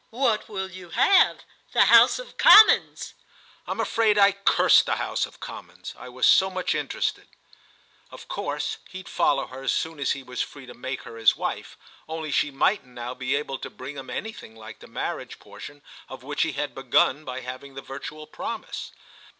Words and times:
"What 0.09 0.49
will 0.49 0.71
you 0.71 0.89
have? 0.89 1.43
The 1.73 1.85
House 1.85 2.17
of 2.17 2.35
Commons!" 2.35 3.13
I'm 3.67 3.79
afraid 3.79 4.17
I 4.17 4.31
cursed 4.31 4.87
the 4.87 4.95
House 4.95 5.27
of 5.27 5.39
Commons: 5.39 5.93
I 5.95 6.09
was 6.09 6.25
so 6.25 6.49
much 6.49 6.73
interested. 6.73 7.27
Of 8.09 8.27
course 8.27 8.77
he'd 8.89 9.07
follow 9.07 9.45
her 9.45 9.61
as 9.61 9.71
soon 9.71 9.99
as 9.99 10.13
he 10.13 10.23
was 10.23 10.41
free 10.41 10.65
to 10.65 10.73
make 10.73 11.03
her 11.03 11.17
his 11.17 11.35
wife; 11.35 11.77
only 12.09 12.31
she 12.31 12.49
mightn't 12.49 12.95
now 12.95 13.13
be 13.13 13.35
able 13.35 13.59
to 13.59 13.69
bring 13.69 13.95
him 13.95 14.09
anything 14.09 14.55
like 14.55 14.79
the 14.79 14.87
marriage 14.87 15.37
portion 15.37 15.83
of 16.09 16.23
which 16.23 16.41
he 16.41 16.53
had 16.53 16.73
begun 16.73 17.23
by 17.23 17.41
having 17.41 17.75
the 17.75 17.83
virtual 17.83 18.25
promise. 18.25 18.91